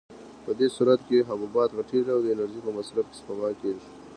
په 0.43 0.51
دې 0.59 0.67
صورت 0.75 0.99
کې 1.07 1.27
حبوبات 1.29 1.69
غټېږي 1.77 2.11
او 2.15 2.19
د 2.23 2.27
انرژۍ 2.33 2.59
په 2.63 2.71
مصرف 2.77 3.05
کې 3.09 3.15
سپما 3.19 3.49
کېږي. 3.61 3.85